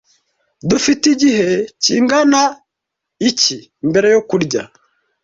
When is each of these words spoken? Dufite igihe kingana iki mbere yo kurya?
Dufite 0.69 1.03
igihe 1.13 1.49
kingana 1.83 2.41
iki 3.29 3.57
mbere 3.89 4.07
yo 4.15 4.21
kurya? 4.29 4.63